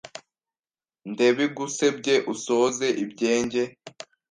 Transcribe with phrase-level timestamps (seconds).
[1.11, 3.61] Ndebigusebye Usoze ibyenjye